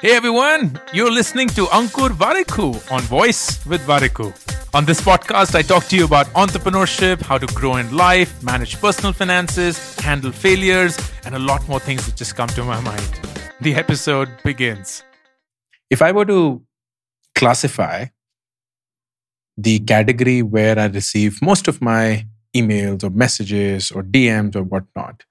Hey 0.00 0.14
everyone, 0.14 0.80
you're 0.92 1.10
listening 1.10 1.48
to 1.48 1.66
Ankur 1.66 2.10
Warikoo 2.10 2.92
on 2.92 3.00
Voice 3.02 3.64
with 3.66 3.80
Warikoo. 3.86 4.32
On 4.74 4.84
this 4.84 5.00
podcast, 5.00 5.54
I 5.54 5.62
talk 5.62 5.84
to 5.86 5.96
you 5.96 6.04
about 6.04 6.26
entrepreneurship, 6.28 7.22
how 7.22 7.38
to 7.38 7.46
grow 7.54 7.76
in 7.76 7.96
life, 7.96 8.42
manage 8.42 8.80
personal 8.80 9.12
finances, 9.12 9.98
handle 10.00 10.32
failures, 10.32 10.96
and 11.24 11.34
a 11.34 11.38
lot 11.38 11.66
more 11.68 11.80
things 11.80 12.06
that 12.06 12.16
just 12.16 12.36
come 12.36 12.48
to 12.48 12.62
my 12.64 12.80
mind. 12.80 13.20
The 13.60 13.74
episode 13.74 14.28
begins. 14.44 15.02
If 15.90 16.02
I 16.02 16.12
were 16.12 16.26
to 16.26 16.62
classify 17.34 18.06
the 19.56 19.80
category 19.80 20.42
where 20.42 20.78
I 20.78 20.86
receive 20.86 21.40
most 21.42 21.68
of 21.68 21.80
my 21.80 22.26
emails 22.54 23.02
or 23.02 23.10
messages 23.10 23.90
or 23.90 24.02
DMs 24.02 24.56
or 24.56 24.62
whatnot, 24.62 25.24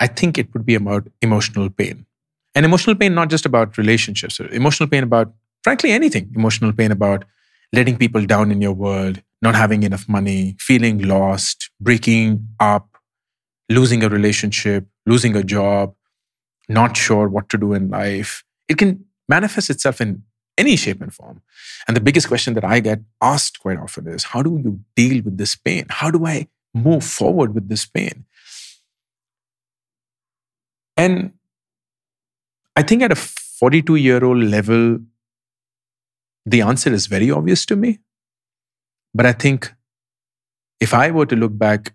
I 0.00 0.06
think 0.06 0.38
it 0.38 0.52
would 0.54 0.66
be 0.66 0.74
about 0.74 1.06
emotional 1.22 1.70
pain. 1.70 2.06
And 2.54 2.64
emotional 2.64 2.96
pain, 2.96 3.14
not 3.14 3.30
just 3.30 3.46
about 3.46 3.78
relationships, 3.78 4.40
uh, 4.40 4.48
emotional 4.50 4.88
pain 4.88 5.04
about, 5.04 5.32
frankly, 5.62 5.92
anything. 5.92 6.32
Emotional 6.34 6.72
pain 6.72 6.90
about 6.90 7.24
letting 7.72 7.96
people 7.96 8.24
down 8.26 8.50
in 8.50 8.60
your 8.60 8.72
world, 8.72 9.22
not 9.42 9.54
having 9.54 9.82
enough 9.84 10.08
money, 10.08 10.56
feeling 10.58 11.02
lost, 11.02 11.70
breaking 11.80 12.48
up, 12.58 12.96
losing 13.68 14.02
a 14.02 14.08
relationship, 14.08 14.86
losing 15.06 15.36
a 15.36 15.44
job, 15.44 15.94
not 16.68 16.96
sure 16.96 17.28
what 17.28 17.48
to 17.50 17.58
do 17.58 17.72
in 17.72 17.90
life. 17.90 18.42
It 18.68 18.78
can 18.78 19.04
manifest 19.28 19.70
itself 19.70 20.00
in 20.00 20.22
any 20.58 20.76
shape 20.76 21.00
and 21.00 21.12
form. 21.12 21.42
And 21.86 21.96
the 21.96 22.00
biggest 22.00 22.28
question 22.28 22.54
that 22.54 22.64
I 22.64 22.80
get 22.80 23.00
asked 23.20 23.60
quite 23.60 23.78
often 23.78 24.08
is 24.08 24.24
how 24.24 24.42
do 24.42 24.60
you 24.64 24.80
deal 24.96 25.22
with 25.22 25.38
this 25.38 25.54
pain? 25.56 25.86
How 25.88 26.10
do 26.10 26.26
I 26.26 26.48
move 26.74 27.04
forward 27.04 27.54
with 27.54 27.68
this 27.68 27.86
pain? 27.86 28.24
And 31.00 31.32
I 32.76 32.82
think 32.82 33.02
at 33.02 33.12
a 33.12 33.16
42 33.16 33.96
year 33.96 34.22
old 34.22 34.42
level, 34.54 34.98
the 36.44 36.60
answer 36.60 36.92
is 36.92 37.06
very 37.06 37.30
obvious 37.30 37.64
to 37.70 37.76
me. 37.76 38.00
But 39.14 39.26
I 39.26 39.32
think 39.32 39.72
if 40.78 40.92
I 40.92 41.10
were 41.10 41.26
to 41.26 41.36
look 41.36 41.56
back 41.56 41.94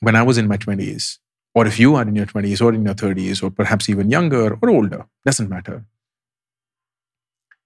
when 0.00 0.16
I 0.16 0.22
was 0.22 0.38
in 0.38 0.48
my 0.48 0.56
20s, 0.56 1.18
or 1.54 1.66
if 1.66 1.78
you 1.78 1.94
are 1.96 2.08
in 2.08 2.16
your 2.16 2.26
20s 2.26 2.64
or 2.64 2.72
in 2.72 2.84
your 2.84 2.94
30s, 2.94 3.42
or 3.42 3.50
perhaps 3.50 3.88
even 3.90 4.10
younger 4.10 4.54
or 4.54 4.70
older, 4.70 5.04
doesn't 5.26 5.50
matter, 5.50 5.84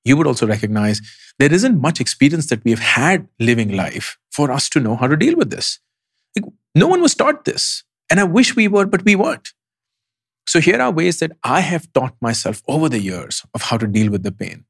you 0.04 0.16
would 0.16 0.26
also 0.26 0.46
recognize 0.46 1.00
there 1.38 1.52
isn't 1.52 1.80
much 1.80 2.00
experience 2.00 2.48
that 2.48 2.64
we 2.64 2.72
have 2.72 2.80
had 2.80 3.28
living 3.38 3.76
life 3.76 4.16
for 4.32 4.50
us 4.50 4.68
to 4.70 4.80
know 4.80 4.96
how 4.96 5.06
to 5.06 5.16
deal 5.16 5.36
with 5.36 5.50
this. 5.50 5.78
Like, 6.36 6.52
no 6.74 6.88
one 6.88 7.00
was 7.00 7.14
taught 7.14 7.44
this. 7.44 7.84
And 8.10 8.18
I 8.18 8.24
wish 8.24 8.56
we 8.56 8.66
were, 8.66 8.86
but 8.86 9.04
we 9.04 9.14
weren't. 9.14 9.52
So 10.46 10.60
here 10.60 10.80
are 10.80 10.90
ways 10.90 11.18
that 11.20 11.32
I 11.42 11.60
have 11.60 11.92
taught 11.92 12.14
myself 12.20 12.62
over 12.68 12.88
the 12.88 13.00
years 13.00 13.44
of 13.54 13.62
how 13.62 13.78
to 13.78 13.86
deal 13.86 14.10
with 14.10 14.22
the 14.22 14.32
pain. 14.32 14.64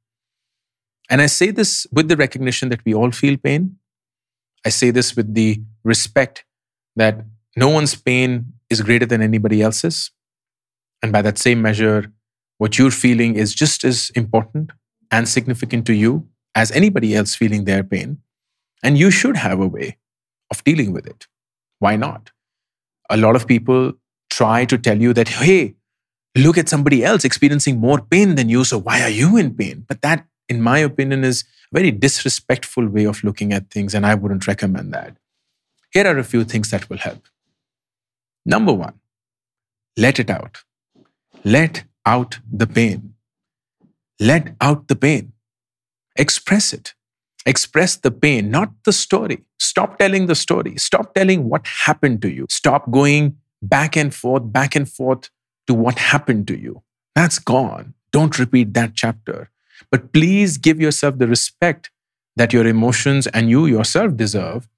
And 1.10 1.20
I 1.20 1.26
say 1.26 1.50
this 1.50 1.86
with 1.92 2.08
the 2.08 2.16
recognition 2.16 2.68
that 2.70 2.84
we 2.84 2.94
all 2.94 3.10
feel 3.10 3.36
pain. 3.36 3.76
I 4.64 4.70
say 4.70 4.90
this 4.90 5.14
with 5.14 5.34
the 5.34 5.60
respect 5.82 6.44
that 6.96 7.24
no 7.56 7.68
one's 7.68 7.94
pain 7.94 8.54
is 8.70 8.80
greater 8.80 9.06
than 9.06 9.20
anybody 9.20 9.60
else's. 9.60 10.10
And 11.02 11.12
by 11.12 11.22
that 11.22 11.38
same 11.38 11.60
measure, 11.60 12.10
what 12.58 12.78
you're 12.78 12.90
feeling 12.90 13.34
is 13.34 13.54
just 13.54 13.84
as 13.84 14.10
important 14.14 14.72
and 15.10 15.28
significant 15.28 15.86
to 15.86 15.92
you 15.92 16.26
as 16.54 16.70
anybody 16.72 17.14
else 17.14 17.34
feeling 17.34 17.64
their 17.64 17.84
pain. 17.84 18.18
And 18.82 18.96
you 18.96 19.10
should 19.10 19.36
have 19.36 19.60
a 19.60 19.66
way 19.66 19.98
of 20.50 20.64
dealing 20.64 20.92
with 20.92 21.06
it. 21.06 21.26
Why 21.78 21.96
not? 21.96 22.30
A 23.10 23.16
lot 23.16 23.36
of 23.36 23.46
people 23.46 23.92
try 24.36 24.64
to 24.64 24.76
tell 24.76 25.00
you 25.00 25.12
that, 25.14 25.28
hey, 25.28 25.74
look 26.36 26.58
at 26.58 26.68
somebody 26.68 27.04
else 27.04 27.24
experiencing 27.24 27.78
more 27.78 28.00
pain 28.00 28.34
than 28.34 28.48
you, 28.48 28.64
so 28.64 28.78
why 28.78 29.02
are 29.02 29.14
you 29.20 29.36
in 29.36 29.54
pain? 29.54 29.84
But 29.88 30.02
that, 30.02 30.26
in 30.48 30.60
my 30.60 30.78
opinion, 30.78 31.24
is 31.24 31.44
a 31.72 31.78
very 31.78 31.90
disrespectful 31.90 32.88
way 32.88 33.04
of 33.04 33.22
looking 33.22 33.52
at 33.52 33.70
things, 33.70 33.94
and 33.94 34.04
I 34.04 34.14
wouldn't 34.14 34.46
recommend 34.46 34.92
that. 34.92 35.16
Here 35.92 36.06
are 36.06 36.18
a 36.18 36.24
few 36.24 36.44
things 36.44 36.70
that 36.70 36.88
will 36.90 36.98
help. 36.98 37.28
Number 38.44 38.72
one, 38.72 38.94
let 39.96 40.18
it 40.18 40.30
out. 40.30 40.58
Let 41.44 41.84
out 42.04 42.40
the 42.50 42.66
pain. 42.66 43.14
Let 44.18 44.54
out 44.60 44.88
the 44.88 44.96
pain. 44.96 45.32
Express 46.16 46.72
it. 46.72 46.94
Express 47.46 47.96
the 47.96 48.10
pain, 48.10 48.50
not 48.50 48.70
the 48.84 48.92
story. 48.92 49.44
Stop 49.58 49.98
telling 49.98 50.26
the 50.26 50.34
story. 50.34 50.76
Stop 50.76 51.14
telling 51.14 51.48
what 51.48 51.66
happened 51.66 52.22
to 52.22 52.30
you. 52.30 52.46
Stop 52.50 52.90
going 52.90 53.36
back 53.68 53.96
and 53.96 54.14
forth, 54.14 54.52
back 54.52 54.76
and 54.76 54.88
forth 54.88 55.30
to 55.66 55.74
what 55.74 55.98
happened 55.98 56.46
to 56.48 56.58
you. 56.58 56.82
That's 57.14 57.38
gone. 57.38 57.94
Don't 58.12 58.38
repeat 58.38 58.74
that 58.74 58.94
chapter. 58.94 59.50
But 59.90 60.12
please 60.12 60.58
give 60.58 60.80
yourself 60.80 61.18
the 61.18 61.26
respect 61.26 61.90
that 62.36 62.52
your 62.52 62.66
emotions 62.66 63.26
and 63.28 63.48
you 63.48 63.66
yourself 63.66 64.16
deserve 64.16 64.68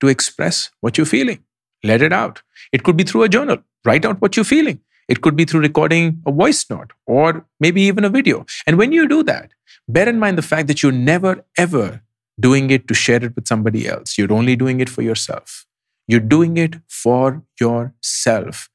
to 0.00 0.08
express 0.08 0.70
what 0.80 0.98
you're 0.98 1.06
feeling. 1.06 1.42
Let 1.82 2.02
it 2.02 2.12
out. 2.12 2.42
It 2.72 2.82
could 2.82 2.96
be 2.96 3.04
through 3.04 3.22
a 3.22 3.28
journal. 3.28 3.58
Write 3.84 4.04
out 4.04 4.20
what 4.20 4.36
you're 4.36 4.44
feeling. 4.44 4.80
It 5.08 5.20
could 5.22 5.36
be 5.36 5.44
through 5.44 5.60
recording 5.60 6.22
a 6.26 6.32
voice 6.32 6.68
note 6.68 6.92
or 7.06 7.46
maybe 7.60 7.82
even 7.82 8.04
a 8.04 8.08
video. 8.08 8.44
And 8.66 8.76
when 8.76 8.92
you 8.92 9.06
do 9.06 9.22
that, 9.22 9.52
bear 9.88 10.08
in 10.08 10.18
mind 10.18 10.36
the 10.36 10.42
fact 10.42 10.66
that 10.66 10.82
you're 10.82 10.92
never, 10.92 11.44
ever 11.56 12.02
doing 12.38 12.70
it 12.70 12.88
to 12.88 12.94
share 12.94 13.22
it 13.24 13.36
with 13.36 13.46
somebody 13.46 13.86
else. 13.88 14.18
You're 14.18 14.32
only 14.32 14.56
doing 14.56 14.80
it 14.80 14.88
for 14.88 15.02
yourself. 15.02 15.64
You're 16.06 16.20
doing 16.20 16.56
it 16.56 16.76
for 16.88 17.42
yourself 17.60 18.68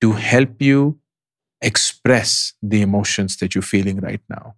to 0.00 0.12
help 0.12 0.62
you 0.62 1.00
express 1.60 2.52
the 2.62 2.82
emotions 2.82 3.36
that 3.38 3.54
you're 3.54 3.62
feeling 3.62 3.98
right 3.98 4.20
now. 4.28 4.54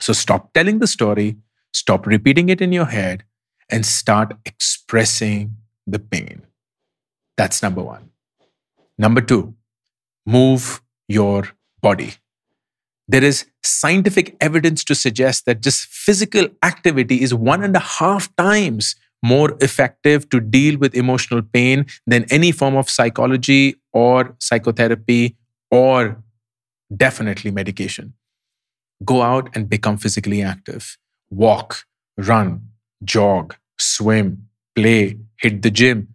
So 0.00 0.12
stop 0.12 0.52
telling 0.54 0.78
the 0.78 0.86
story, 0.86 1.36
stop 1.72 2.06
repeating 2.06 2.48
it 2.48 2.60
in 2.60 2.72
your 2.72 2.86
head, 2.86 3.24
and 3.68 3.84
start 3.84 4.34
expressing 4.46 5.56
the 5.86 5.98
pain. 5.98 6.42
That's 7.36 7.62
number 7.62 7.82
one. 7.82 8.10
Number 8.96 9.20
two, 9.20 9.54
move 10.24 10.80
your 11.08 11.48
body. 11.82 12.14
There 13.06 13.24
is 13.24 13.46
scientific 13.62 14.36
evidence 14.40 14.84
to 14.84 14.94
suggest 14.94 15.46
that 15.46 15.60
just 15.60 15.86
physical 15.86 16.48
activity 16.62 17.22
is 17.22 17.32
one 17.34 17.62
and 17.62 17.76
a 17.76 17.80
half 17.80 18.34
times 18.36 18.96
more 19.22 19.56
effective 19.60 20.28
to 20.30 20.40
deal 20.40 20.78
with 20.78 20.94
emotional 20.94 21.42
pain 21.42 21.86
than 22.06 22.24
any 22.30 22.52
form 22.52 22.76
of 22.76 22.88
psychology 22.88 23.76
or 23.92 24.36
psychotherapy 24.38 25.36
or 25.70 26.22
definitely 26.96 27.50
medication. 27.50 28.14
Go 29.04 29.22
out 29.22 29.50
and 29.54 29.68
become 29.68 29.96
physically 29.96 30.42
active. 30.42 30.96
Walk, 31.30 31.84
run, 32.16 32.68
jog, 33.04 33.54
swim, 33.78 34.48
play, 34.74 35.18
hit 35.36 35.62
the 35.62 35.70
gym. 35.70 36.14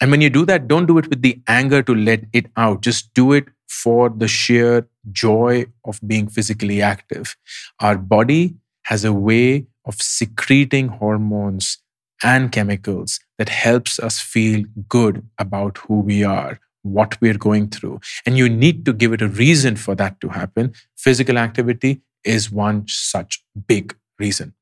And 0.00 0.10
when 0.10 0.20
you 0.20 0.30
do 0.30 0.46
that, 0.46 0.66
don't 0.66 0.86
do 0.86 0.98
it 0.98 1.08
with 1.08 1.22
the 1.22 1.40
anger 1.46 1.82
to 1.82 1.94
let 1.94 2.24
it 2.32 2.46
out. 2.56 2.80
Just 2.82 3.12
do 3.14 3.32
it 3.32 3.46
for 3.68 4.08
the 4.10 4.28
sheer 4.28 4.88
joy 5.12 5.66
of 5.84 6.00
being 6.06 6.28
physically 6.28 6.82
active. 6.82 7.36
Our 7.80 7.96
body 7.96 8.56
has 8.84 9.04
a 9.04 9.12
way 9.12 9.66
of 9.84 9.94
secreting 10.00 10.88
hormones 10.88 11.78
and 12.22 12.52
chemicals 12.52 13.20
that 13.38 13.48
helps 13.48 13.98
us 13.98 14.18
feel 14.20 14.64
good 14.88 15.26
about 15.38 15.78
who 15.78 16.00
we 16.00 16.22
are 16.24 16.58
what 16.82 17.20
we're 17.20 17.38
going 17.38 17.68
through. 17.68 18.00
And 18.24 18.36
you 18.36 18.48
need 18.48 18.84
to 18.86 18.92
give 18.92 19.12
it 19.12 19.22
a 19.22 19.28
reason 19.28 19.76
for 19.76 19.94
that 19.96 20.20
to 20.20 20.28
happen. 20.28 20.72
Physical 20.96 21.38
activity 21.38 22.02
is 22.24 22.50
one 22.50 22.84
such 22.88 23.44
big 23.66 23.96
reason. 24.18 24.54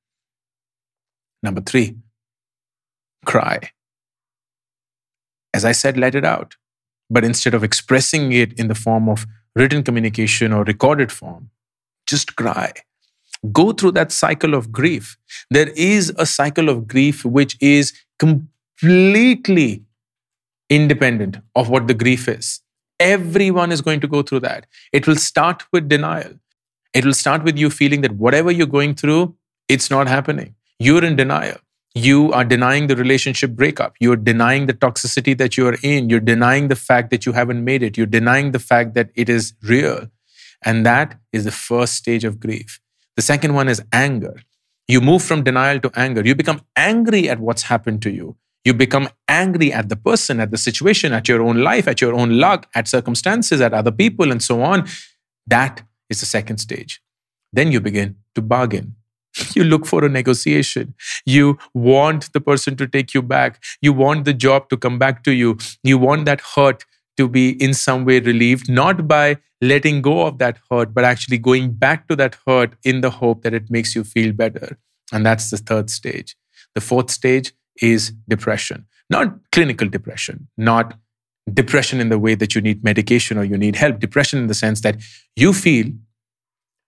Number 1.42 1.60
3 1.60 1.96
cry. 3.24 3.70
As 5.52 5.64
i 5.64 5.72
said 5.72 5.96
let 5.96 6.14
it 6.14 6.24
out. 6.24 6.56
But 7.10 7.24
instead 7.24 7.54
of 7.54 7.64
expressing 7.64 8.32
it 8.32 8.52
in 8.58 8.68
the 8.68 8.74
form 8.74 9.08
of 9.08 9.26
written 9.54 9.82
communication 9.82 10.52
or 10.52 10.64
recorded 10.64 11.10
form 11.10 11.50
just 12.06 12.36
cry 12.36 12.72
go 13.52 13.72
through 13.72 13.92
that 13.92 14.12
cycle 14.12 14.54
of 14.54 14.72
grief. 14.72 15.16
There 15.50 15.68
is 15.76 16.12
a 16.18 16.26
cycle 16.26 16.68
of 16.68 16.88
grief 16.88 17.24
which 17.24 17.56
is 17.60 17.92
completely 18.18 19.84
independent 20.70 21.38
of 21.54 21.68
what 21.68 21.86
the 21.86 21.94
grief 21.94 22.28
is. 22.28 22.60
Everyone 23.00 23.70
is 23.70 23.80
going 23.80 24.00
to 24.00 24.08
go 24.08 24.22
through 24.22 24.40
that. 24.40 24.66
It 24.92 25.06
will 25.06 25.16
start 25.16 25.62
with 25.72 25.88
denial. 25.88 26.32
It 26.94 27.04
will 27.04 27.14
start 27.14 27.44
with 27.44 27.56
you 27.56 27.70
feeling 27.70 28.00
that 28.00 28.12
whatever 28.12 28.50
you're 28.50 28.66
going 28.66 28.94
through, 28.94 29.36
it's 29.68 29.90
not 29.90 30.08
happening. 30.08 30.54
You're 30.78 31.04
in 31.04 31.16
denial. 31.16 31.58
You 31.94 32.32
are 32.32 32.44
denying 32.44 32.86
the 32.86 32.96
relationship 32.96 33.52
breakup. 33.52 33.94
You're 34.00 34.16
denying 34.16 34.66
the 34.66 34.74
toxicity 34.74 35.36
that 35.38 35.56
you're 35.56 35.76
in. 35.82 36.10
You're 36.10 36.20
denying 36.20 36.68
the 36.68 36.76
fact 36.76 37.10
that 37.10 37.26
you 37.26 37.32
haven't 37.32 37.64
made 37.64 37.82
it. 37.82 37.96
You're 37.96 38.06
denying 38.06 38.52
the 38.52 38.58
fact 38.58 38.94
that 38.94 39.10
it 39.14 39.28
is 39.28 39.54
real. 39.62 40.08
And 40.64 40.84
that 40.86 41.18
is 41.32 41.44
the 41.44 41.52
first 41.52 41.94
stage 41.94 42.24
of 42.24 42.40
grief. 42.40 42.80
The 43.18 43.22
second 43.22 43.54
one 43.54 43.68
is 43.68 43.82
anger. 43.92 44.40
You 44.86 45.00
move 45.00 45.24
from 45.24 45.42
denial 45.42 45.80
to 45.80 45.90
anger. 45.96 46.22
You 46.24 46.36
become 46.36 46.60
angry 46.76 47.28
at 47.28 47.40
what's 47.40 47.62
happened 47.62 48.00
to 48.02 48.10
you. 48.10 48.36
You 48.64 48.74
become 48.74 49.08
angry 49.26 49.72
at 49.72 49.88
the 49.88 49.96
person, 49.96 50.38
at 50.38 50.52
the 50.52 50.56
situation, 50.56 51.12
at 51.12 51.26
your 51.26 51.42
own 51.42 51.56
life, 51.64 51.88
at 51.88 52.00
your 52.00 52.14
own 52.14 52.38
luck, 52.38 52.68
at 52.76 52.86
circumstances, 52.86 53.60
at 53.60 53.74
other 53.74 53.90
people, 53.90 54.30
and 54.30 54.40
so 54.40 54.62
on. 54.62 54.86
That 55.48 55.82
is 56.08 56.20
the 56.20 56.26
second 56.26 56.58
stage. 56.58 57.02
Then 57.52 57.72
you 57.72 57.80
begin 57.80 58.14
to 58.36 58.40
bargain. 58.40 58.94
You 59.56 59.64
look 59.64 59.84
for 59.84 60.04
a 60.04 60.08
negotiation. 60.08 60.94
You 61.26 61.58
want 61.74 62.32
the 62.32 62.40
person 62.40 62.76
to 62.76 62.86
take 62.86 63.14
you 63.14 63.22
back. 63.22 63.60
You 63.82 63.92
want 63.92 64.26
the 64.26 64.34
job 64.46 64.68
to 64.68 64.76
come 64.76 64.96
back 64.96 65.24
to 65.24 65.32
you. 65.32 65.58
You 65.82 65.98
want 65.98 66.26
that 66.26 66.40
hurt 66.54 66.84
to 67.18 67.28
be 67.28 67.50
in 67.62 67.74
some 67.74 68.04
way 68.04 68.20
relieved, 68.20 68.70
not 68.70 69.06
by 69.06 69.36
letting 69.60 70.00
go 70.00 70.26
of 70.26 70.38
that 70.38 70.58
hurt, 70.70 70.94
but 70.94 71.04
actually 71.04 71.38
going 71.38 71.72
back 71.72 72.08
to 72.08 72.16
that 72.16 72.36
hurt 72.46 72.74
in 72.84 73.00
the 73.00 73.10
hope 73.10 73.42
that 73.42 73.52
it 73.52 73.70
makes 73.70 73.94
you 73.94 74.04
feel 74.04 74.32
better. 74.32 74.78
And 75.12 75.26
that's 75.26 75.50
the 75.50 75.56
third 75.56 75.90
stage. 75.90 76.36
The 76.74 76.80
fourth 76.80 77.10
stage 77.10 77.52
is 77.82 78.12
depression, 78.28 78.86
not 79.10 79.34
clinical 79.52 79.88
depression, 79.88 80.48
not 80.56 80.94
depression 81.52 82.00
in 82.00 82.08
the 82.08 82.18
way 82.18 82.34
that 82.34 82.54
you 82.54 82.60
need 82.60 82.84
medication 82.84 83.38
or 83.38 83.44
you 83.44 83.58
need 83.58 83.76
help, 83.76 83.98
depression 83.98 84.38
in 84.38 84.46
the 84.46 84.54
sense 84.54 84.80
that 84.82 84.96
you 85.34 85.52
feel 85.52 85.86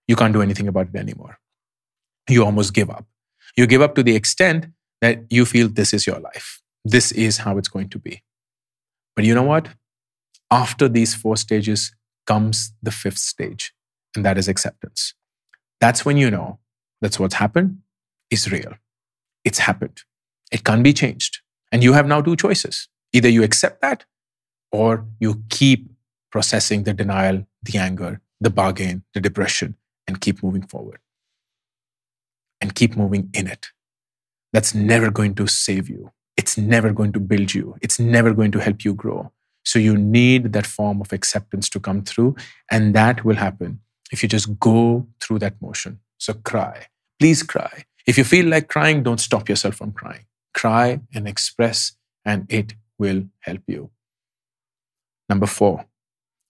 you 0.07 0.15
can't 0.15 0.33
do 0.33 0.41
anything 0.41 0.67
about 0.67 0.87
it 0.87 0.95
anymore. 0.95 1.39
You 2.29 2.45
almost 2.45 2.73
give 2.73 2.89
up. 2.89 3.05
You 3.57 3.67
give 3.67 3.81
up 3.81 3.95
to 3.95 4.03
the 4.03 4.15
extent 4.15 4.67
that 5.01 5.23
you 5.29 5.45
feel 5.45 5.67
this 5.67 5.93
is 5.93 6.07
your 6.07 6.19
life. 6.19 6.61
This 6.85 7.11
is 7.11 7.39
how 7.39 7.57
it's 7.57 7.67
going 7.67 7.89
to 7.89 7.99
be. 7.99 8.23
But 9.15 9.25
you 9.25 9.35
know 9.35 9.43
what? 9.43 9.69
After 10.51 10.89
these 10.89 11.15
four 11.15 11.37
stages 11.37 11.93
comes 12.27 12.73
the 12.83 12.91
fifth 12.91 13.17
stage, 13.17 13.73
and 14.15 14.25
that 14.25 14.37
is 14.37 14.47
acceptance. 14.47 15.13
That's 15.79 16.05
when 16.05 16.17
you 16.17 16.29
know 16.29 16.59
that's 17.01 17.19
what's 17.19 17.35
happened 17.35 17.79
is 18.29 18.51
real. 18.51 18.73
It's 19.43 19.59
happened. 19.59 20.03
It 20.51 20.63
can't 20.63 20.83
be 20.83 20.93
changed. 20.93 21.39
And 21.71 21.83
you 21.83 21.93
have 21.93 22.07
now 22.07 22.21
two 22.21 22.35
choices. 22.35 22.89
Either 23.13 23.29
you 23.29 23.43
accept 23.43 23.81
that 23.81 24.05
or 24.71 25.05
you 25.19 25.43
keep 25.49 25.89
processing 26.31 26.83
the 26.83 26.93
denial, 26.93 27.45
the 27.63 27.77
anger, 27.77 28.21
the 28.39 28.49
bargain, 28.49 29.03
the 29.13 29.21
depression, 29.21 29.75
and 30.07 30.21
keep 30.21 30.43
moving 30.43 30.63
forward. 30.63 30.99
And 32.59 32.75
keep 32.75 32.95
moving 32.95 33.29
in 33.33 33.47
it. 33.47 33.67
That's 34.53 34.75
never 34.75 35.09
going 35.09 35.35
to 35.35 35.47
save 35.47 35.89
you. 35.89 36.11
It's 36.37 36.57
never 36.57 36.91
going 36.93 37.13
to 37.13 37.19
build 37.19 37.53
you. 37.53 37.75
It's 37.81 37.99
never 37.99 38.33
going 38.33 38.51
to 38.51 38.59
help 38.59 38.83
you 38.83 38.93
grow. 38.93 39.31
So 39.63 39.79
you 39.79 39.97
need 39.97 40.53
that 40.53 40.65
form 40.65 41.01
of 41.01 41.13
acceptance 41.13 41.69
to 41.69 41.79
come 41.79 42.03
through. 42.03 42.35
And 42.69 42.95
that 42.95 43.23
will 43.23 43.35
happen 43.35 43.79
if 44.11 44.23
you 44.23 44.29
just 44.29 44.59
go 44.59 45.07
through 45.19 45.39
that 45.39 45.61
motion. 45.61 45.99
So 46.17 46.33
cry. 46.33 46.87
Please 47.19 47.43
cry. 47.43 47.85
If 48.07 48.17
you 48.17 48.23
feel 48.23 48.47
like 48.47 48.67
crying, 48.67 49.03
don't 49.03 49.19
stop 49.19 49.47
yourself 49.47 49.75
from 49.75 49.91
crying. 49.91 50.25
Cry 50.53 51.01
and 51.13 51.27
express, 51.27 51.93
and 52.25 52.45
it 52.51 52.73
will 52.97 53.23
help 53.41 53.61
you. 53.67 53.91
Number 55.29 55.45
four, 55.45 55.85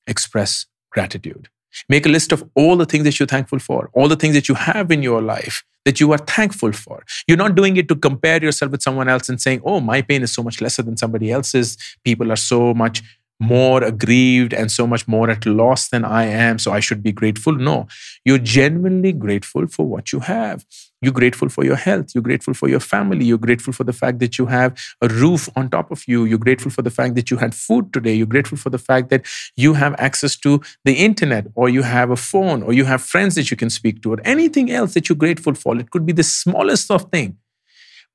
express 0.08 0.66
gratitude. 0.92 1.50
Make 1.90 2.06
a 2.06 2.10
list 2.10 2.32
of 2.32 2.44
all 2.56 2.76
the 2.76 2.86
things 2.86 3.04
that 3.04 3.20
you're 3.20 3.28
thankful 3.28 3.60
for, 3.60 3.90
all 3.94 4.08
the 4.08 4.16
things 4.16 4.36
that 4.36 4.50
you 4.50 4.56
have 4.56 4.92
in 4.92 5.04
your 5.04 5.22
life 5.22 5.64
that 5.86 6.00
you 6.00 6.12
are 6.12 6.18
thankful 6.18 6.72
for. 6.72 7.04
You're 7.28 7.38
not 7.38 7.56
doing 7.56 7.78
it 7.78 7.88
to 7.88 7.96
compare 7.96 8.42
yourself 8.42 8.72
with 8.72 8.82
someone 8.82 9.10
else 9.10 9.30
and 9.30 9.42
saying, 9.42 9.62
oh, 9.66 9.80
my 9.80 10.02
pain 10.02 10.22
is 10.22 10.32
so 10.32 10.44
much 10.44 10.62
lesser 10.62 10.84
than 10.84 10.98
somebody 10.98 11.32
else's. 11.32 11.78
People 12.04 12.32
are 12.32 12.36
so 12.36 12.74
much 12.74 13.02
more 13.42 13.84
aggrieved 13.84 14.54
and 14.54 14.72
so 14.72 14.86
much 14.86 15.08
more 15.08 15.30
at 15.30 15.46
loss 15.46 15.90
than 15.90 16.06
I 16.06 16.26
am, 16.26 16.60
so 16.60 16.72
I 16.72 16.80
should 16.80 17.02
be 17.02 17.12
grateful. 17.12 17.54
No, 17.54 17.88
you're 18.24 18.38
genuinely 18.38 19.12
grateful 19.12 19.66
for 19.68 19.86
what 19.88 20.14
you 20.14 20.20
have. 20.20 20.64
You're 21.02 21.12
grateful 21.12 21.50
for 21.50 21.66
your 21.66 21.76
health. 21.76 22.12
You're 22.14 22.22
grateful 22.22 22.54
for 22.54 22.70
your 22.70 22.80
family. 22.80 23.26
You're 23.26 23.40
grateful 23.40 23.74
for 23.74 23.84
the 23.84 23.94
fact 23.94 24.20
that 24.20 24.38
you 24.38 24.46
have 24.46 24.78
a 25.02 25.08
roof 25.08 25.50
on 25.56 25.70
top 25.72 25.90
of 25.90 26.08
you. 26.08 26.26
You're 26.26 26.38
grateful 26.38 26.70
for 26.70 26.84
the 26.84 26.92
fact 26.92 27.16
that 27.16 27.32
you 27.32 27.38
had 27.38 27.56
food 27.56 27.92
today. 27.92 28.14
You're 28.14 28.28
grateful 28.28 28.60
for 28.60 28.70
the 28.70 28.78
fact 28.78 29.10
that 29.10 29.26
you 29.56 29.74
have 29.74 29.96
access 29.98 30.38
to 30.38 30.62
the 30.86 30.94
internet 30.94 31.48
or 31.56 31.70
you 31.70 31.82
have 31.82 32.12
a 32.12 32.16
phone 32.16 32.62
or 32.62 32.74
you 32.74 32.86
have 32.86 33.02
friends 33.02 33.34
that 33.36 33.50
you 33.50 33.58
can 33.58 33.72
speak 33.72 34.04
to 34.04 34.14
or 34.14 34.20
anything 34.24 34.70
else 34.70 34.94
that 34.94 35.10
you're 35.10 35.16
grateful 35.16 35.56
for. 35.56 35.76
It 35.80 35.90
could 35.90 36.06
be 36.06 36.14
the 36.14 36.24
smallest 36.24 36.92
of 36.92 37.10
thing. 37.12 37.38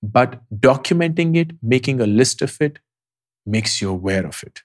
But 0.02 0.40
documenting 0.54 1.36
it, 1.36 1.50
making 1.62 2.00
a 2.00 2.06
list 2.06 2.40
of 2.42 2.56
it, 2.60 2.78
makes 3.44 3.80
you 3.80 3.90
aware 3.90 4.24
of 4.26 4.42
it. 4.46 4.62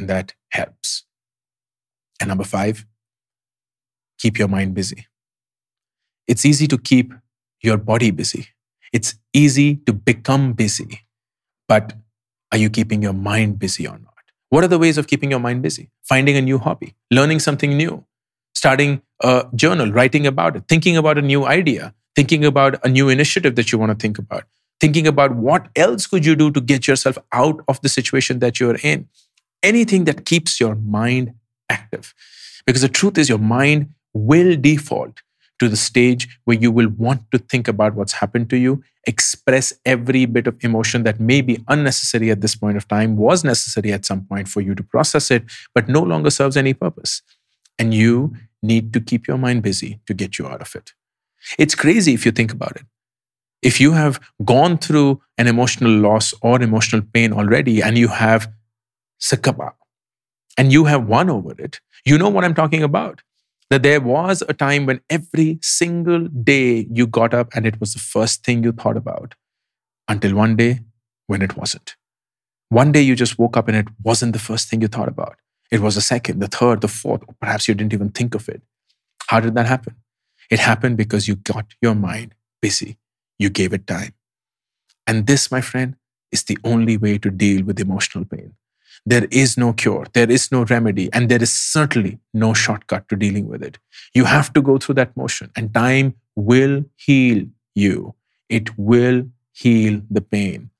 And 0.00 0.08
that 0.08 0.32
helps. 0.48 1.04
And 2.20 2.28
number 2.28 2.44
five, 2.44 2.86
keep 4.18 4.38
your 4.38 4.48
mind 4.48 4.72
busy. 4.74 5.06
It's 6.26 6.46
easy 6.46 6.66
to 6.68 6.78
keep 6.78 7.12
your 7.62 7.76
body 7.76 8.10
busy. 8.10 8.46
It's 8.94 9.14
easy 9.34 9.76
to 9.86 9.92
become 9.92 10.54
busy, 10.54 11.02
but 11.68 11.92
are 12.50 12.56
you 12.56 12.70
keeping 12.70 13.02
your 13.02 13.12
mind 13.12 13.58
busy 13.58 13.86
or 13.86 13.98
not? 13.98 14.14
What 14.48 14.64
are 14.64 14.68
the 14.68 14.78
ways 14.78 14.96
of 14.96 15.06
keeping 15.06 15.30
your 15.30 15.38
mind 15.38 15.60
busy? 15.60 15.90
Finding 16.02 16.36
a 16.36 16.40
new 16.40 16.56
hobby, 16.58 16.96
learning 17.10 17.40
something 17.40 17.76
new, 17.76 18.04
starting 18.54 19.02
a 19.22 19.46
journal, 19.54 19.92
writing 19.92 20.26
about 20.26 20.56
it, 20.56 20.64
thinking 20.66 20.96
about 20.96 21.18
a 21.18 21.22
new 21.22 21.44
idea, 21.44 21.94
thinking 22.16 22.44
about 22.44 22.84
a 22.84 22.88
new 22.88 23.10
initiative 23.10 23.54
that 23.56 23.70
you 23.70 23.78
want 23.78 23.90
to 23.90 24.02
think 24.02 24.18
about, 24.18 24.44
thinking 24.80 25.06
about 25.06 25.36
what 25.36 25.68
else 25.76 26.06
could 26.06 26.24
you 26.24 26.34
do 26.34 26.50
to 26.50 26.60
get 26.60 26.88
yourself 26.88 27.18
out 27.32 27.62
of 27.68 27.80
the 27.82 27.88
situation 27.88 28.38
that 28.38 28.58
you're 28.58 28.78
in. 28.82 29.06
Anything 29.62 30.04
that 30.04 30.24
keeps 30.24 30.60
your 30.60 30.74
mind 30.74 31.34
active. 31.68 32.14
Because 32.66 32.82
the 32.82 32.88
truth 32.88 33.18
is, 33.18 33.28
your 33.28 33.38
mind 33.38 33.90
will 34.12 34.56
default 34.56 35.22
to 35.60 35.68
the 35.68 35.76
stage 35.76 36.38
where 36.44 36.56
you 36.56 36.72
will 36.72 36.88
want 36.88 37.30
to 37.30 37.38
think 37.38 37.68
about 37.68 37.94
what's 37.94 38.14
happened 38.14 38.48
to 38.50 38.56
you, 38.56 38.82
express 39.06 39.72
every 39.84 40.24
bit 40.24 40.46
of 40.46 40.56
emotion 40.62 41.02
that 41.04 41.20
may 41.20 41.42
be 41.42 41.62
unnecessary 41.68 42.30
at 42.30 42.40
this 42.40 42.56
point 42.56 42.76
of 42.76 42.88
time, 42.88 43.16
was 43.16 43.44
necessary 43.44 43.92
at 43.92 44.06
some 44.06 44.24
point 44.24 44.48
for 44.48 44.62
you 44.62 44.74
to 44.74 44.82
process 44.82 45.30
it, 45.30 45.44
but 45.74 45.88
no 45.88 46.00
longer 46.00 46.30
serves 46.30 46.56
any 46.56 46.72
purpose. 46.72 47.22
And 47.78 47.92
you 47.92 48.34
need 48.62 48.92
to 48.94 49.00
keep 49.00 49.26
your 49.26 49.38
mind 49.38 49.62
busy 49.62 50.00
to 50.06 50.14
get 50.14 50.38
you 50.38 50.46
out 50.46 50.62
of 50.62 50.74
it. 50.74 50.92
It's 51.58 51.74
crazy 51.74 52.14
if 52.14 52.24
you 52.24 52.32
think 52.32 52.52
about 52.52 52.76
it. 52.76 52.84
If 53.62 53.80
you 53.80 53.92
have 53.92 54.18
gone 54.44 54.78
through 54.78 55.20
an 55.36 55.46
emotional 55.46 55.92
loss 55.92 56.32
or 56.40 56.62
emotional 56.62 57.02
pain 57.12 57.32
already 57.32 57.82
and 57.82 57.98
you 57.98 58.08
have 58.08 58.50
succumbed 59.20 59.72
and 60.58 60.72
you 60.72 60.84
have 60.84 61.06
won 61.06 61.30
over 61.30 61.54
it, 61.58 61.80
you 62.04 62.18
know 62.18 62.28
what 62.28 62.44
I'm 62.44 62.54
talking 62.54 62.82
about 62.82 63.22
that 63.70 63.84
there 63.84 64.00
was 64.00 64.42
a 64.48 64.52
time 64.52 64.84
when 64.84 65.00
every 65.08 65.58
single 65.62 66.26
day 66.26 66.88
you 66.90 67.06
got 67.06 67.32
up 67.32 67.50
and 67.54 67.66
it 67.66 67.78
was 67.80 67.92
the 67.92 68.00
first 68.00 68.44
thing 68.44 68.64
you 68.64 68.72
thought 68.72 68.96
about 68.96 69.34
until 70.08 70.34
one 70.34 70.56
day 70.56 70.80
when 71.28 71.40
it 71.40 71.56
wasn't. 71.56 71.94
One 72.68 72.90
day 72.90 73.00
you 73.00 73.14
just 73.14 73.38
woke 73.38 73.56
up 73.56 73.68
and 73.68 73.76
it 73.76 73.86
wasn't 74.02 74.32
the 74.32 74.40
first 74.40 74.68
thing 74.68 74.80
you 74.80 74.88
thought 74.88 75.08
about. 75.08 75.36
It 75.70 75.80
was 75.80 75.94
the 75.94 76.00
second, 76.00 76.40
the 76.40 76.48
third, 76.48 76.80
the 76.80 76.88
fourth, 76.88 77.22
or 77.28 77.34
perhaps 77.40 77.68
you 77.68 77.74
didn't 77.74 77.92
even 77.92 78.10
think 78.10 78.34
of 78.34 78.48
it. 78.48 78.60
How 79.28 79.38
did 79.38 79.54
that 79.54 79.66
happen? 79.66 79.94
It 80.50 80.58
happened 80.58 80.96
because 80.96 81.28
you 81.28 81.36
got 81.36 81.66
your 81.80 81.94
mind 81.94 82.34
busy. 82.60 82.98
You 83.38 83.50
gave 83.50 83.72
it 83.72 83.86
time. 83.86 84.14
And 85.06 85.28
this, 85.28 85.50
my 85.52 85.60
friend, 85.60 85.94
is 86.32 86.44
the 86.44 86.58
only 86.64 86.96
way 86.96 87.18
to 87.18 87.30
deal 87.30 87.64
with 87.64 87.78
emotional 87.78 88.24
pain. 88.24 88.54
There 89.06 89.26
is 89.30 89.56
no 89.56 89.72
cure, 89.72 90.06
there 90.12 90.30
is 90.30 90.52
no 90.52 90.64
remedy, 90.64 91.10
and 91.12 91.28
there 91.28 91.42
is 91.42 91.52
certainly 91.52 92.18
no 92.34 92.52
shortcut 92.52 93.08
to 93.08 93.16
dealing 93.16 93.48
with 93.48 93.62
it. 93.62 93.78
You 94.14 94.24
have 94.24 94.52
to 94.52 94.62
go 94.62 94.78
through 94.78 94.96
that 94.96 95.16
motion, 95.16 95.50
and 95.56 95.72
time 95.72 96.14
will 96.36 96.84
heal 96.96 97.46
you. 97.74 98.14
It 98.48 98.76
will 98.78 99.28
heal 99.52 100.02
the 100.10 100.20
pain. 100.20 100.70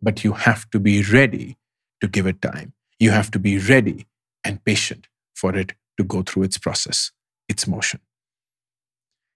But 0.00 0.24
you 0.24 0.32
have 0.32 0.70
to 0.70 0.80
be 0.80 1.02
ready 1.02 1.56
to 2.00 2.08
give 2.08 2.26
it 2.26 2.40
time. 2.40 2.72
You 2.98 3.10
have 3.10 3.30
to 3.32 3.38
be 3.38 3.58
ready 3.58 4.06
and 4.44 4.64
patient 4.64 5.08
for 5.34 5.56
it 5.56 5.72
to 5.96 6.04
go 6.04 6.22
through 6.22 6.44
its 6.44 6.58
process, 6.58 7.10
its 7.48 7.66
motion. 7.66 8.00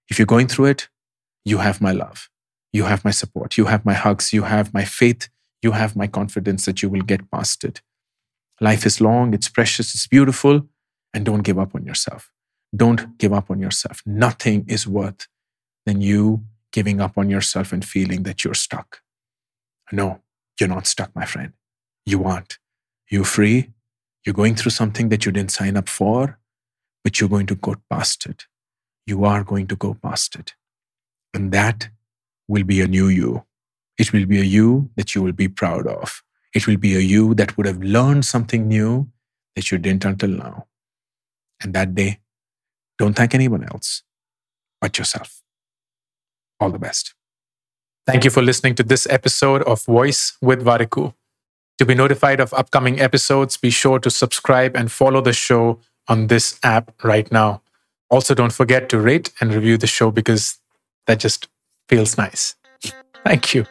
If 0.09 0.17
you're 0.19 0.25
going 0.25 0.47
through 0.47 0.65
it, 0.65 0.89
you 1.45 1.57
have 1.57 1.81
my 1.81 1.91
love. 1.91 2.29
You 2.71 2.85
have 2.85 3.05
my 3.05 3.11
support. 3.11 3.57
You 3.57 3.65
have 3.65 3.85
my 3.85 3.93
hugs. 3.93 4.33
You 4.33 4.43
have 4.43 4.73
my 4.73 4.85
faith. 4.85 5.29
You 5.61 5.71
have 5.71 5.95
my 5.95 6.07
confidence 6.07 6.65
that 6.65 6.81
you 6.81 6.89
will 6.89 7.01
get 7.01 7.29
past 7.31 7.63
it. 7.63 7.81
Life 8.63 8.85
is 8.85 9.01
long, 9.01 9.33
it's 9.33 9.49
precious, 9.49 9.93
it's 9.93 10.07
beautiful, 10.07 10.61
and 11.13 11.25
don't 11.25 11.41
give 11.41 11.59
up 11.59 11.75
on 11.75 11.85
yourself. 11.85 12.31
Don't 12.73 13.17
give 13.17 13.33
up 13.33 13.51
on 13.51 13.59
yourself. 13.59 14.01
Nothing 14.05 14.63
is 14.69 14.87
worth 14.87 15.27
than 15.85 15.99
you 15.99 16.45
giving 16.71 17.01
up 17.01 17.17
on 17.17 17.29
yourself 17.29 17.73
and 17.73 17.83
feeling 17.83 18.23
that 18.23 18.45
you're 18.45 18.53
stuck. 18.53 19.01
No, 19.91 20.21
you're 20.57 20.69
not 20.69 20.87
stuck, 20.87 21.13
my 21.13 21.25
friend. 21.25 21.51
You 22.05 22.23
aren't. 22.23 22.57
You're 23.11 23.25
free. 23.25 23.73
You're 24.25 24.33
going 24.41 24.55
through 24.55 24.71
something 24.71 25.09
that 25.09 25.25
you 25.25 25.33
didn't 25.33 25.51
sign 25.51 25.75
up 25.75 25.89
for, 25.89 26.39
but 27.03 27.19
you're 27.19 27.35
going 27.35 27.47
to 27.47 27.55
go 27.55 27.75
past 27.89 28.25
it. 28.25 28.45
You 29.05 29.25
are 29.25 29.43
going 29.43 29.67
to 29.67 29.75
go 29.75 29.93
past 29.93 30.37
it. 30.37 30.53
And 31.33 31.51
that 31.51 31.89
will 32.47 32.63
be 32.63 32.79
a 32.79 32.87
new 32.87 33.09
you. 33.09 33.43
It 33.97 34.13
will 34.13 34.25
be 34.25 34.39
a 34.39 34.45
you 34.45 34.89
that 34.95 35.13
you 35.13 35.21
will 35.21 35.33
be 35.33 35.49
proud 35.49 35.85
of. 35.85 36.23
It 36.53 36.67
will 36.67 36.77
be 36.77 36.95
a 36.95 36.99
you 36.99 37.33
that 37.35 37.57
would 37.57 37.65
have 37.65 37.81
learned 37.81 38.25
something 38.25 38.67
new 38.67 39.09
that 39.55 39.71
you 39.71 39.77
didn't 39.77 40.05
until 40.05 40.29
now. 40.29 40.67
And 41.61 41.73
that 41.73 41.95
day, 41.95 42.19
don't 42.97 43.15
thank 43.15 43.33
anyone 43.33 43.63
else 43.63 44.03
but 44.79 44.97
yourself. 44.97 45.41
All 46.59 46.69
the 46.69 46.79
best. 46.79 47.15
Thank 48.05 48.25
you 48.25 48.29
for 48.29 48.41
listening 48.41 48.75
to 48.75 48.83
this 48.83 49.07
episode 49.09 49.63
of 49.63 49.83
Voice 49.85 50.37
with 50.41 50.63
Warikoo. 50.63 51.13
To 51.79 51.85
be 51.85 51.95
notified 51.95 52.39
of 52.39 52.53
upcoming 52.53 52.99
episodes, 52.99 53.57
be 53.57 53.69
sure 53.69 53.97
to 53.99 54.09
subscribe 54.09 54.75
and 54.75 54.91
follow 54.91 55.21
the 55.21 55.33
show 55.33 55.79
on 56.07 56.27
this 56.27 56.59
app 56.63 56.93
right 57.03 57.31
now. 57.31 57.61
Also, 58.09 58.35
don't 58.35 58.53
forget 58.53 58.89
to 58.89 58.99
rate 58.99 59.31
and 59.39 59.53
review 59.53 59.77
the 59.77 59.87
show 59.87 60.11
because 60.11 60.59
that 61.07 61.19
just 61.19 61.47
feels 61.87 62.17
nice. 62.17 62.55
Thank 63.25 63.55
you. 63.55 63.65